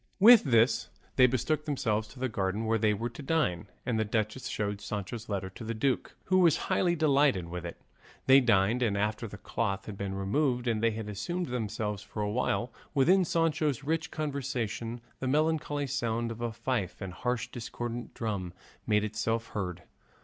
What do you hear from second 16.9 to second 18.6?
and harsh discordant drum